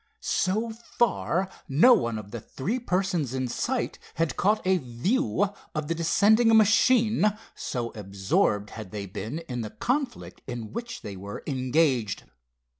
So 0.21 0.71
far 0.71 1.47
no 1.69 1.93
one 1.93 2.17
of 2.17 2.31
the 2.31 2.39
three 2.41 2.79
persons 2.79 3.35
in 3.35 3.47
sight 3.47 3.99
had 4.15 4.35
caught 4.35 4.65
a 4.65 4.79
view 4.79 5.49
of 5.75 5.89
the 5.89 5.93
descending 5.93 6.57
machine, 6.57 7.37
so 7.53 7.91
absorbed 7.93 8.71
had 8.71 8.89
they 8.89 9.05
been 9.05 9.43
in 9.47 9.61
the 9.61 9.69
conflict 9.69 10.41
in 10.47 10.73
which 10.73 11.03
they 11.03 11.15
were 11.15 11.43
engaged. 11.45 12.23